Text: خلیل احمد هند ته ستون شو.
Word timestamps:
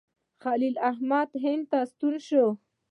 خلیل 0.43 0.75
احمد 0.89 1.29
هند 1.43 1.63
ته 1.71 1.79
ستون 1.91 2.15
شو. 2.27 2.45